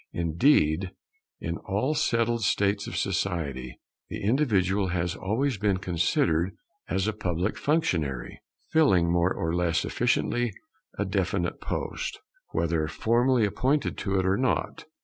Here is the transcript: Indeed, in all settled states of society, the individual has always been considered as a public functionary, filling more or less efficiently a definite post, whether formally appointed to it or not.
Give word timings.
Indeed, 0.13 0.93
in 1.39 1.57
all 1.57 1.93
settled 1.93 2.41
states 2.43 2.87
of 2.87 2.97
society, 2.97 3.79
the 4.09 4.23
individual 4.23 4.87
has 4.87 5.15
always 5.15 5.59
been 5.59 5.77
considered 5.77 6.55
as 6.89 7.05
a 7.05 7.13
public 7.13 7.55
functionary, 7.55 8.41
filling 8.71 9.11
more 9.11 9.31
or 9.31 9.53
less 9.53 9.85
efficiently 9.85 10.53
a 10.97 11.05
definite 11.05 11.61
post, 11.61 12.19
whether 12.49 12.87
formally 12.87 13.45
appointed 13.45 13.95
to 13.99 14.19
it 14.19 14.25
or 14.25 14.37
not. 14.37 14.85